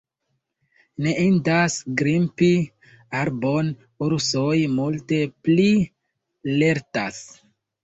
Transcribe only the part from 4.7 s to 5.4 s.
multe